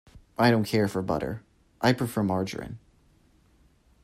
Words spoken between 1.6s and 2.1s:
I